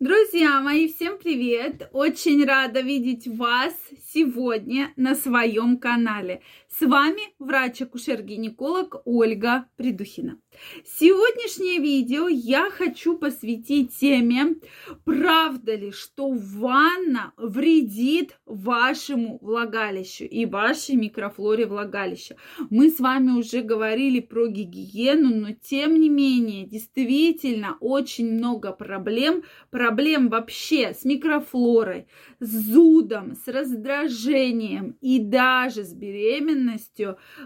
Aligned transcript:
Друзья 0.00 0.60
мои, 0.60 0.86
всем 0.86 1.18
привет! 1.18 1.88
Очень 1.92 2.44
рада 2.44 2.82
видеть 2.82 3.26
вас 3.26 3.74
сегодня 4.14 4.92
на 4.94 5.16
своем 5.16 5.76
канале. 5.76 6.40
С 6.70 6.86
вами 6.86 7.22
врач-акушер-гинеколог 7.38 9.00
Ольга 9.06 9.64
Придухина. 9.76 10.38
Сегодняшнее 10.84 11.78
видео 11.78 12.28
я 12.28 12.68
хочу 12.68 13.16
посвятить 13.16 13.96
теме, 13.96 14.56
правда 15.04 15.74
ли, 15.74 15.90
что 15.92 16.30
ванна 16.30 17.32
вредит 17.38 18.38
вашему 18.44 19.38
влагалищу 19.40 20.24
и 20.24 20.44
вашей 20.44 20.96
микрофлоре 20.96 21.64
влагалища. 21.64 22.36
Мы 22.68 22.90
с 22.90 23.00
вами 23.00 23.30
уже 23.30 23.62
говорили 23.62 24.20
про 24.20 24.46
гигиену, 24.46 25.34
но 25.34 25.52
тем 25.52 25.98
не 25.98 26.10
менее, 26.10 26.66
действительно 26.66 27.78
очень 27.80 28.30
много 28.30 28.72
проблем, 28.72 29.42
проблем 29.70 30.28
вообще 30.28 30.92
с 30.92 31.06
микрофлорой, 31.06 32.08
с 32.40 32.50
зудом, 32.50 33.36
с 33.36 33.48
раздражением 33.48 34.98
и 35.00 35.18
даже 35.18 35.84
с 35.84 35.94
беременностью 35.94 36.57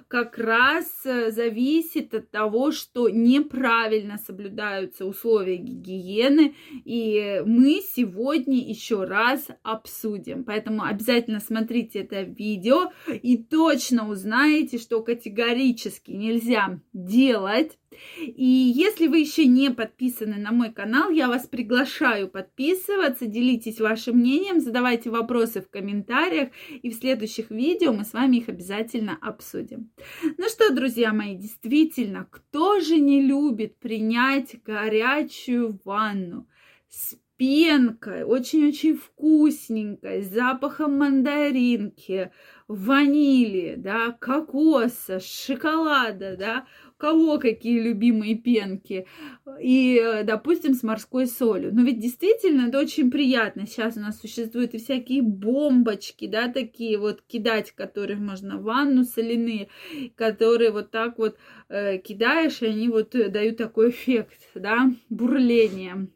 как 0.09 0.39
раз 0.39 0.87
э, 1.05 1.31
зависит 1.31 2.15
от 2.15 2.31
того, 2.31 2.73
что 2.73 3.09
неправильно 3.09 4.19
соблюдаются 4.19 5.07
условия 5.07 5.57
гигиены. 5.57 6.55
И 6.85 7.43
мы 7.47 7.81
сегодня 7.81 8.59
еще 8.59 9.05
раз 9.05 9.49
обсудим. 9.63 10.45
Поэтому 10.45 10.85
обязательно 10.85 11.41
смотрите 11.41 12.01
это 12.01 12.23
видео 12.23 12.93
и 13.07 13.37
точно 13.37 14.09
узнаете, 14.09 14.79
что 14.79 15.03
категорически 15.03 16.11
нельзя 16.11 16.81
делать 16.93 17.79
и 18.19 18.45
если 18.45 19.07
вы 19.07 19.19
еще 19.19 19.47
не 19.47 19.71
подписаны 19.71 20.37
на 20.37 20.53
мой 20.53 20.73
канал, 20.73 21.11
я 21.11 21.29
вас 21.29 21.47
приглашаю 21.47 22.29
подписываться, 22.29 23.27
делитесь 23.27 23.81
вашим 23.81 24.19
мнением, 24.19 24.61
задавайте 24.61 25.11
вопросы 25.11 25.61
в 25.61 25.69
комментариях, 25.69 26.51
и 26.83 26.91
в 26.91 26.95
следующих 26.95 27.51
видео 27.51 27.93
мы 27.93 28.05
с 28.05 28.13
вами 28.13 28.39
их 28.39 28.49
обязательно 28.49 29.02
обсудим. 29.11 29.91
Ну 30.39 30.49
что, 30.49 30.73
друзья 30.75 31.13
мои, 31.13 31.37
действительно, 31.37 32.27
кто 32.31 32.81
же 32.81 32.99
не 32.99 33.23
любит 33.23 33.79
принять 33.79 34.63
горячую 34.63 35.81
ванну 35.85 36.49
с 36.89 37.17
пенкой, 37.43 38.23
очень-очень 38.23 38.97
вкусненькой, 38.97 40.23
с 40.23 40.29
запахом 40.29 40.97
мандаринки, 40.97 42.31
ванили, 42.69 43.75
да, 43.77 44.13
кокоса, 44.13 45.19
шоколада, 45.19 46.37
да, 46.39 46.67
кого 46.97 47.41
какие 47.41 47.81
любимые 47.81 48.37
пенки, 48.37 49.09
и, 49.61 50.23
допустим, 50.23 50.75
с 50.75 50.85
морской 50.85 51.27
солью. 51.27 51.75
Но 51.75 51.83
ведь 51.83 51.99
действительно 51.99 52.69
это 52.69 52.79
очень 52.79 53.11
приятно. 53.11 53.67
Сейчас 53.67 53.97
у 53.97 54.01
нас 54.01 54.21
существуют 54.21 54.75
и 54.75 54.79
всякие 54.79 55.23
бомбочки, 55.23 56.29
да, 56.29 56.47
такие 56.47 56.97
вот 56.97 57.23
кидать, 57.23 57.73
которые 57.73 58.21
можно 58.21 58.57
в 58.57 58.63
ванну 58.63 59.03
соляные, 59.03 59.67
которые 60.15 60.71
вот 60.71 60.93
так 60.93 61.19
вот 61.19 61.39
э, 61.69 61.99
кидаешь, 61.99 62.63
и 62.63 62.67
они 62.67 62.89
вот 62.89 63.11
дают 63.11 63.57
такой 63.57 63.91
эффект, 63.91 64.49
да, 64.55 64.93
бурления. 65.09 66.07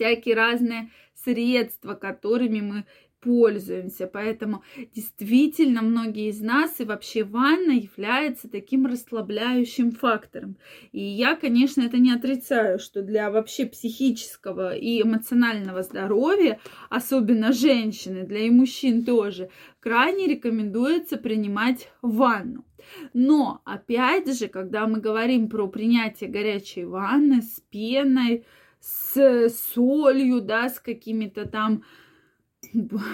Всякие 0.00 0.34
разные 0.34 0.90
средства, 1.12 1.92
которыми 1.92 2.62
мы 2.62 2.86
пользуемся. 3.20 4.06
Поэтому 4.06 4.64
действительно 4.94 5.82
многие 5.82 6.30
из 6.30 6.40
нас 6.40 6.80
и 6.80 6.84
вообще 6.84 7.22
ванна 7.22 7.72
является 7.72 8.48
таким 8.48 8.86
расслабляющим 8.86 9.92
фактором. 9.92 10.56
И 10.92 11.02
я, 11.02 11.36
конечно, 11.36 11.82
это 11.82 11.98
не 11.98 12.12
отрицаю, 12.12 12.78
что 12.78 13.02
для 13.02 13.30
вообще 13.30 13.66
психического 13.66 14.74
и 14.74 15.02
эмоционального 15.02 15.82
здоровья, 15.82 16.58
особенно 16.88 17.52
женщины, 17.52 18.22
для 18.22 18.46
и 18.46 18.50
мужчин 18.50 19.04
тоже, 19.04 19.50
крайне 19.80 20.28
рекомендуется 20.28 21.18
принимать 21.18 21.90
ванну. 22.00 22.64
Но, 23.12 23.60
опять 23.66 24.34
же, 24.34 24.48
когда 24.48 24.86
мы 24.86 24.98
говорим 24.98 25.50
про 25.50 25.68
принятие 25.68 26.30
горячей 26.30 26.86
ванны 26.86 27.42
с 27.42 27.60
пеной, 27.70 28.46
с 28.80 29.48
солью, 29.74 30.40
да, 30.40 30.68
с 30.68 30.80
какими-то 30.80 31.46
там 31.46 31.82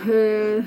Э, 0.06 0.62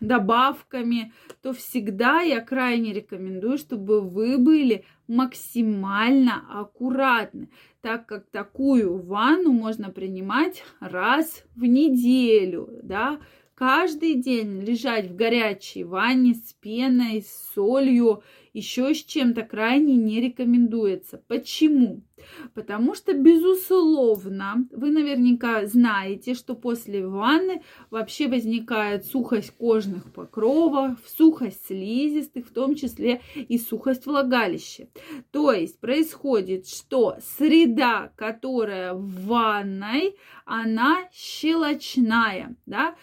добавками, 0.00 1.12
то 1.42 1.52
всегда 1.52 2.20
я 2.20 2.40
крайне 2.40 2.92
рекомендую, 2.92 3.58
чтобы 3.58 4.00
вы 4.00 4.38
были 4.38 4.84
максимально 5.08 6.44
аккуратны, 6.48 7.50
так 7.80 8.06
как 8.06 8.30
такую 8.30 9.02
ванну 9.02 9.50
можно 9.50 9.90
принимать 9.90 10.62
раз 10.78 11.42
в 11.56 11.64
неделю, 11.64 12.78
да, 12.84 13.18
каждый 13.56 14.14
день 14.14 14.60
лежать 14.60 15.08
в 15.08 15.16
горячей 15.16 15.82
ванне 15.82 16.34
с 16.34 16.52
пеной, 16.52 17.22
с 17.22 17.52
солью, 17.52 18.22
еще 18.58 18.94
с 18.94 19.04
чем-то 19.04 19.42
крайне 19.42 19.96
не 19.96 20.20
рекомендуется. 20.20 21.22
Почему? 21.28 22.02
Потому 22.54 22.94
что, 22.94 23.12
безусловно, 23.12 24.66
вы 24.72 24.90
наверняка 24.90 25.66
знаете, 25.66 26.34
что 26.34 26.54
после 26.54 27.06
ванны 27.06 27.62
вообще 27.90 28.26
возникает 28.26 29.06
сухость 29.06 29.52
кожных 29.52 30.12
покровов, 30.12 30.98
сухость 31.06 31.66
слизистых, 31.66 32.48
в 32.48 32.52
том 32.52 32.74
числе 32.74 33.20
и 33.34 33.56
сухость 33.58 34.06
влагалища. 34.06 34.88
То 35.30 35.52
есть 35.52 35.78
происходит, 35.78 36.66
что 36.66 37.16
среда, 37.38 38.12
которая 38.16 38.94
в 38.94 39.26
ванной, 39.26 40.16
она 40.44 41.08
щелочная, 41.12 42.56
да, 42.66 42.96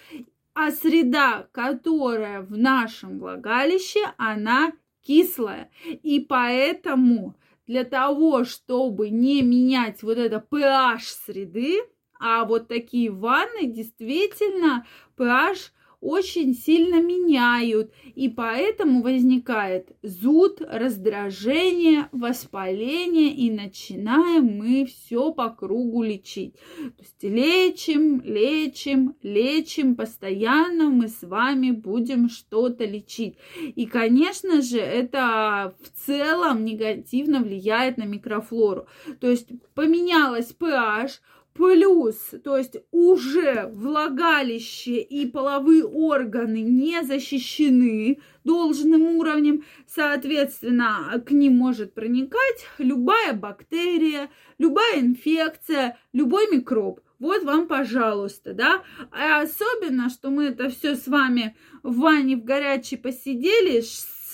а 0.53 0.71
среда, 0.71 1.47
которая 1.51 2.41
в 2.41 2.57
нашем 2.57 3.19
влагалище, 3.19 3.99
она 4.17 4.71
кислая. 5.05 5.69
И 6.03 6.19
поэтому 6.19 7.35
для 7.67 7.83
того, 7.83 8.43
чтобы 8.43 9.09
не 9.09 9.41
менять 9.41 10.03
вот 10.03 10.17
это 10.17 10.45
pH 10.49 11.01
среды, 11.25 11.81
а 12.19 12.45
вот 12.45 12.67
такие 12.67 13.11
ванны 13.11 13.67
действительно 13.67 14.85
pH 15.17 15.71
очень 16.05 16.53
сильно 16.53 17.01
меняют, 17.01 17.91
и 18.13 18.29
поэтому 18.29 19.01
возникает 19.01 19.89
зуд, 20.03 20.61
раздражение, 20.61 22.09
воспаление, 22.11 23.33
и 23.33 23.49
начинаем 23.49 24.45
мы 24.45 24.85
все 24.85 25.31
по 25.31 25.49
кругу 25.49 26.03
лечить. 26.03 26.53
То 26.77 27.01
есть 27.01 27.23
лечим, 27.23 28.21
лечим, 28.21 29.15
лечим, 29.23 29.95
постоянно 29.95 30.89
мы 30.89 31.07
с 31.07 31.23
вами 31.23 31.71
будем 31.71 32.29
что-то 32.29 32.85
лечить. 32.85 33.37
И, 33.75 33.87
конечно 33.87 34.61
же, 34.61 34.77
это 34.77 35.75
в 35.81 36.05
целом 36.05 36.65
негативно 36.65 37.39
влияет 37.41 37.97
на 37.97 38.03
микрофлору. 38.03 38.85
То 39.19 39.27
есть 39.27 39.47
поменялась 39.73 40.55
pH, 40.57 41.19
Плюс, 41.55 42.17
то 42.43 42.57
есть 42.57 42.75
уже 42.91 43.71
влагалище 43.73 44.99
и 44.99 45.25
половые 45.25 45.85
органы 45.85 46.61
не 46.61 47.01
защищены 47.01 48.19
должным 48.43 49.03
уровнем, 49.17 49.63
соответственно, 49.87 51.23
к 51.25 51.31
ним 51.31 51.55
может 51.55 51.93
проникать 51.93 52.67
любая 52.77 53.31
бактерия, 53.31 54.29
любая 54.57 54.99
инфекция, 54.99 55.97
любой 56.11 56.51
микроб. 56.51 56.99
Вот 57.19 57.43
вам, 57.43 57.67
пожалуйста, 57.67 58.53
да. 58.53 58.83
А 59.11 59.39
особенно, 59.39 60.09
что 60.09 60.31
мы 60.31 60.47
это 60.47 60.69
все 60.69 60.95
с 60.95 61.07
вами 61.07 61.55
в 61.83 61.99
ванне 61.99 62.35
в 62.35 62.43
горячей 62.43 62.97
посидели, 62.97 63.79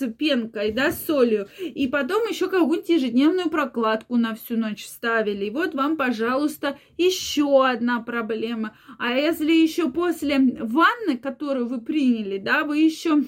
пенкой, 0.07 0.72
да, 0.72 0.91
с 0.91 1.06
солью. 1.06 1.47
И 1.59 1.88
потом 1.88 2.28
еще 2.28 2.50
какую-нибудь 2.50 2.89
ежедневную 2.89 3.50
прокладку 3.50 4.17
на 4.17 4.35
всю 4.35 4.57
ночь 4.57 4.85
ставили. 4.85 5.45
И 5.45 5.50
вот 5.50 5.73
вам, 5.75 5.97
пожалуйста, 5.97 6.78
еще 6.97 7.66
одна 7.67 8.01
проблема. 8.01 8.75
А 8.97 9.13
если 9.13 9.52
еще 9.52 9.91
после 9.91 10.40
ванны, 10.40 11.17
которую 11.17 11.67
вы 11.67 11.81
приняли, 11.81 12.37
да, 12.37 12.64
вы 12.64 12.79
еще 12.79 13.23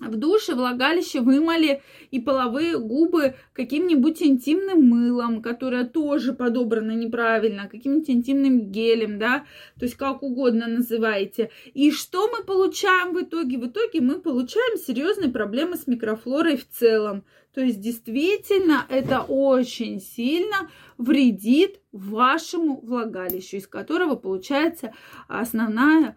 в 0.00 0.16
душе 0.16 0.54
влагалище 0.54 1.20
вымыли 1.20 1.82
и 2.10 2.20
половые 2.20 2.78
губы 2.78 3.34
каким-нибудь 3.52 4.22
интимным 4.22 4.82
мылом, 4.82 5.42
которое 5.42 5.84
тоже 5.84 6.32
подобрано 6.32 6.92
неправильно, 6.92 7.68
каким-нибудь 7.68 8.10
интимным 8.10 8.70
гелем, 8.70 9.18
да, 9.18 9.44
то 9.78 9.84
есть 9.84 9.96
как 9.96 10.22
угодно 10.22 10.66
называйте. 10.68 11.50
И 11.74 11.90
что 11.90 12.28
мы 12.28 12.44
получаем 12.44 13.12
в 13.12 13.22
итоге? 13.22 13.58
В 13.58 13.66
итоге 13.66 14.00
мы 14.00 14.20
получаем 14.20 14.78
серьезные 14.78 15.30
проблемы 15.30 15.76
с 15.76 15.86
микрофлорой 15.86 16.56
в 16.56 16.68
целом. 16.68 17.24
То 17.54 17.62
есть 17.62 17.80
действительно 17.80 18.86
это 18.88 19.22
очень 19.22 20.00
сильно 20.00 20.70
вредит 20.96 21.80
вашему 21.90 22.80
влагалищу, 22.80 23.56
из 23.56 23.66
которого 23.66 24.14
получается 24.14 24.92
основная 25.26 26.16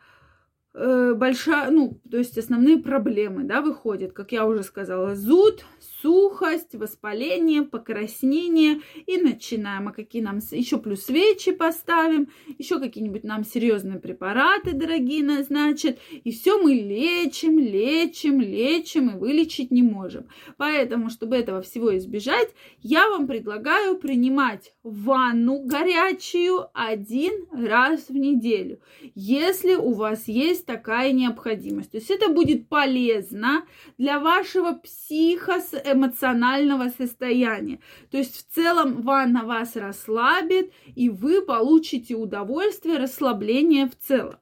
э, 0.73 1.13
большая, 1.15 1.71
ну, 1.71 1.99
то 2.09 2.17
есть 2.17 2.37
основные 2.37 2.77
проблемы, 2.77 3.43
да, 3.43 3.61
выходят, 3.61 4.13
как 4.13 4.31
я 4.31 4.45
уже 4.45 4.63
сказала, 4.63 5.15
зуд, 5.15 5.65
сухость, 6.01 6.75
воспаление, 6.75 7.63
покраснение. 7.63 8.81
И 9.05 9.17
начинаем. 9.17 9.87
А 9.87 9.91
какие 9.91 10.21
нам 10.21 10.39
еще 10.51 10.77
плюс 10.77 11.03
свечи 11.03 11.51
поставим, 11.51 12.29
еще 12.57 12.79
какие-нибудь 12.79 13.23
нам 13.23 13.43
серьезные 13.43 13.99
препараты 13.99 14.73
дорогие 14.73 15.23
назначат. 15.23 15.99
И 16.11 16.31
все 16.31 16.61
мы 16.61 16.73
лечим, 16.73 17.59
лечим, 17.59 18.41
лечим 18.41 19.09
и 19.09 19.17
вылечить 19.17 19.71
не 19.71 19.83
можем. 19.83 20.27
Поэтому, 20.57 21.09
чтобы 21.09 21.35
этого 21.35 21.61
всего 21.61 21.95
избежать, 21.97 22.49
я 22.81 23.09
вам 23.09 23.27
предлагаю 23.27 23.97
принимать 23.97 24.73
ванну 24.83 25.63
горячую 25.63 26.67
один 26.73 27.45
раз 27.51 28.09
в 28.09 28.15
неделю, 28.15 28.79
если 29.15 29.75
у 29.75 29.93
вас 29.93 30.27
есть 30.27 30.60
такая 30.65 31.11
необходимость. 31.11 31.91
То 31.91 31.97
есть 31.97 32.11
это 32.11 32.29
будет 32.29 32.67
полезно 32.67 33.65
для 33.97 34.19
вашего 34.19 34.73
психос 34.73 35.73
эмоционального 35.85 36.89
состояния. 36.89 37.79
То 38.09 38.17
есть 38.17 38.35
в 38.37 38.53
целом 38.53 39.01
ванна 39.01 39.43
вас 39.45 39.75
расслабит, 39.75 40.71
и 40.95 41.09
вы 41.09 41.41
получите 41.41 42.15
удовольствие, 42.15 42.97
расслабление 42.97 43.87
в 43.87 43.97
целом. 43.97 44.35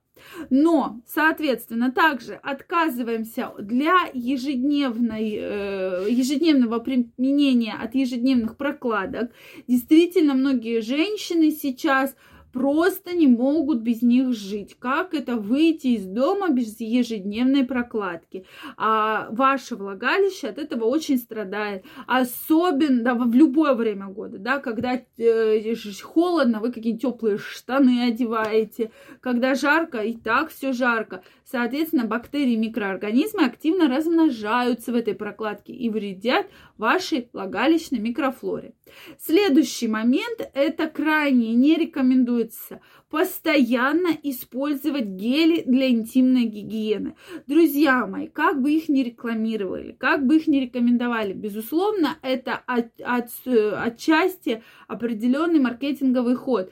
Но, 0.49 1.01
соответственно, 1.07 1.91
также 1.91 2.35
отказываемся 2.35 3.51
для 3.59 4.09
ежедневной, 4.13 5.37
э, 5.39 6.05
ежедневного 6.09 6.79
применения 6.79 7.73
от 7.73 7.95
ежедневных 7.95 8.57
прокладок. 8.57 9.31
Действительно, 9.67 10.33
многие 10.33 10.81
женщины 10.81 11.51
сейчас 11.51 12.15
просто 12.51 13.13
не 13.13 13.27
могут 13.27 13.79
без 13.79 14.01
них 14.01 14.33
жить. 14.33 14.75
Как 14.79 15.13
это 15.13 15.35
выйти 15.35 15.87
из 15.87 16.05
дома 16.05 16.49
без 16.49 16.79
ежедневной 16.79 17.63
прокладки? 17.63 18.45
А 18.77 19.27
ваше 19.31 19.75
влагалище 19.75 20.47
от 20.47 20.57
этого 20.57 20.85
очень 20.85 21.17
страдает. 21.17 21.85
Особенно 22.07 23.03
да, 23.03 23.13
в 23.15 23.33
любое 23.33 23.73
время 23.73 24.07
года, 24.07 24.37
да, 24.37 24.59
когда 24.59 25.01
э, 25.17 25.75
холодно, 26.01 26.59
вы 26.59 26.71
какие-нибудь 26.71 27.01
теплые 27.01 27.37
штаны 27.37 28.03
одеваете, 28.07 28.91
когда 29.21 29.55
жарко, 29.55 29.99
и 29.99 30.13
так 30.13 30.49
все 30.49 30.73
жарко. 30.73 31.23
Соответственно, 31.51 32.05
бактерии 32.05 32.53
и 32.53 32.57
микроорганизмы 32.57 33.43
активно 33.43 33.87
размножаются 33.87 34.91
в 34.91 34.95
этой 34.95 35.15
прокладке 35.15 35.73
и 35.73 35.89
вредят 35.89 36.45
вашей 36.77 37.27
влагалищной 37.33 37.97
микрофлоре. 37.97 38.73
Следующий 39.17 39.87
момент– 39.87 40.47
это 40.53 40.87
крайне 40.87 41.55
не 41.55 41.75
рекомендуется 41.75 42.81
постоянно 43.09 44.09
использовать 44.21 45.05
гели 45.05 45.63
для 45.65 45.89
интимной 45.89 46.45
гигиены. 46.45 47.15
Друзья 47.47 48.05
мои, 48.05 48.27
как 48.27 48.61
бы 48.61 48.71
их 48.71 48.87
ни 48.87 49.01
рекламировали, 49.01 49.93
как 49.93 50.27
бы 50.27 50.37
их 50.37 50.47
ни 50.47 50.57
рекомендовали, 50.57 51.33
безусловно, 51.33 52.17
это 52.21 52.61
от, 52.67 52.89
от, 53.03 53.29
отчасти 53.47 54.61
определенный 54.87 55.59
маркетинговый 55.59 56.35
ход 56.35 56.71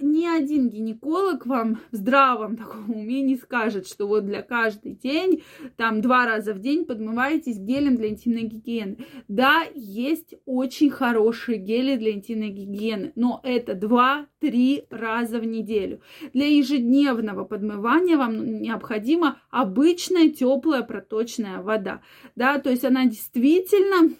ни 0.00 0.26
один 0.26 0.68
гинеколог 0.68 1.46
вам 1.46 1.78
в 1.90 1.96
здравом 1.96 2.56
таком 2.56 2.90
уме 2.90 3.22
не 3.22 3.36
скажет, 3.36 3.86
что 3.86 4.06
вот 4.06 4.26
для 4.26 4.42
каждый 4.42 4.94
день, 4.94 5.42
там 5.76 6.00
два 6.00 6.26
раза 6.26 6.54
в 6.54 6.60
день 6.60 6.84
подмываетесь 6.84 7.58
гелем 7.58 7.96
для 7.96 8.08
интимной 8.08 8.42
гигиены. 8.42 8.98
Да, 9.28 9.64
есть 9.74 10.34
очень 10.44 10.90
хорошие 10.90 11.58
гели 11.58 11.96
для 11.96 12.12
интимной 12.12 12.50
гигиены, 12.50 13.12
но 13.14 13.40
это 13.42 13.74
два-три 13.74 14.84
раза 14.90 15.38
в 15.38 15.46
неделю. 15.46 16.00
Для 16.32 16.46
ежедневного 16.46 17.44
подмывания 17.44 18.16
вам 18.16 18.60
необходима 18.60 19.40
обычная 19.50 20.28
теплая 20.28 20.82
проточная 20.82 21.62
вода. 21.62 22.02
Да, 22.36 22.58
то 22.58 22.70
есть 22.70 22.84
она 22.84 23.06
действительно 23.06 24.14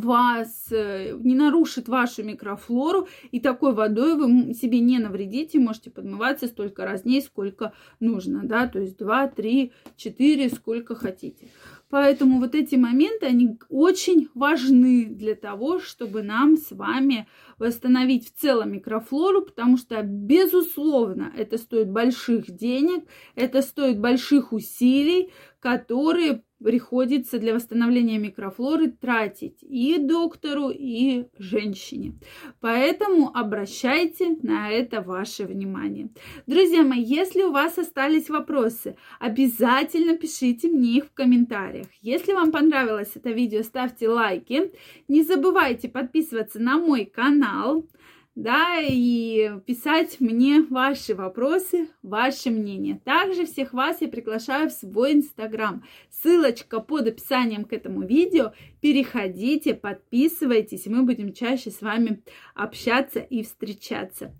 вас, 0.00 0.68
э, 0.70 1.16
не 1.18 1.34
нарушит 1.34 1.88
вашу 1.88 2.22
микрофлору, 2.22 3.08
и 3.30 3.40
такой 3.40 3.74
водой 3.74 4.16
вы 4.16 4.54
себе 4.54 4.80
не 4.80 4.98
навредите, 4.98 5.58
можете 5.58 5.90
подмываться 5.90 6.46
столько 6.46 6.84
раз 6.84 7.02
дней, 7.02 7.22
сколько 7.22 7.72
нужно, 8.00 8.42
да, 8.44 8.66
то 8.66 8.78
есть 8.78 8.98
2, 8.98 9.28
3, 9.28 9.72
4, 9.96 10.48
сколько 10.50 10.94
хотите. 10.94 11.48
Поэтому 11.92 12.40
вот 12.40 12.54
эти 12.54 12.74
моменты, 12.76 13.26
они 13.26 13.58
очень 13.68 14.30
важны 14.34 15.04
для 15.04 15.34
того, 15.34 15.78
чтобы 15.78 16.22
нам 16.22 16.56
с 16.56 16.70
вами 16.70 17.28
восстановить 17.58 18.28
в 18.28 18.40
целом 18.40 18.72
микрофлору, 18.72 19.42
потому 19.42 19.76
что, 19.76 20.02
безусловно, 20.02 21.30
это 21.36 21.58
стоит 21.58 21.90
больших 21.90 22.50
денег, 22.50 23.04
это 23.34 23.60
стоит 23.60 24.00
больших 24.00 24.54
усилий, 24.54 25.32
которые 25.60 26.42
приходится 26.62 27.38
для 27.38 27.54
восстановления 27.54 28.18
микрофлоры 28.18 28.90
тратить 28.90 29.58
и 29.62 29.98
доктору, 29.98 30.70
и 30.70 31.26
женщине. 31.38 32.14
Поэтому 32.60 33.36
обращайте 33.36 34.36
на 34.42 34.70
это 34.70 35.02
ваше 35.02 35.44
внимание. 35.44 36.10
Друзья 36.46 36.82
мои, 36.82 37.02
если 37.02 37.42
у 37.42 37.52
вас 37.52 37.78
остались 37.78 38.30
вопросы, 38.30 38.96
обязательно 39.18 40.16
пишите 40.16 40.68
мне 40.68 40.98
их 40.98 41.06
в 41.06 41.12
комментариях. 41.12 41.86
Если 42.00 42.32
вам 42.32 42.52
понравилось 42.52 43.12
это 43.14 43.30
видео, 43.30 43.62
ставьте 43.62 44.08
лайки. 44.08 44.72
Не 45.08 45.22
забывайте 45.22 45.88
подписываться 45.88 46.60
на 46.60 46.78
мой 46.78 47.04
канал 47.04 47.86
да, 48.34 48.78
и 48.80 49.50
писать 49.66 50.18
мне 50.18 50.62
ваши 50.62 51.14
вопросы, 51.14 51.88
ваше 52.02 52.50
мнение. 52.50 52.98
Также 53.04 53.44
всех 53.44 53.74
вас 53.74 54.00
я 54.00 54.08
приглашаю 54.08 54.70
в 54.70 54.72
свой 54.72 55.12
инстаграм. 55.12 55.84
Ссылочка 56.10 56.80
под 56.80 57.08
описанием 57.08 57.64
к 57.64 57.74
этому 57.74 58.06
видео. 58.06 58.52
Переходите, 58.80 59.74
подписывайтесь, 59.74 60.86
и 60.86 60.90
мы 60.90 61.02
будем 61.02 61.34
чаще 61.34 61.70
с 61.70 61.82
вами 61.82 62.22
общаться 62.54 63.20
и 63.20 63.42
встречаться. 63.42 64.34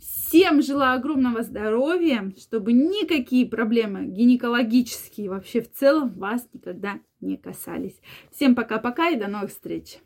Всем 0.00 0.60
желаю 0.60 0.98
огромного 0.98 1.42
здоровья, 1.42 2.32
чтобы 2.38 2.72
никакие 2.72 3.46
проблемы 3.46 4.06
гинекологические 4.06 5.30
вообще 5.30 5.60
в 5.60 5.72
целом 5.72 6.12
вас 6.14 6.46
никогда 6.52 7.00
не 7.20 7.36
касались. 7.36 7.98
Всем 8.32 8.56
пока-пока 8.56 9.10
и 9.10 9.16
до 9.16 9.28
новых 9.28 9.50
встреч! 9.50 9.98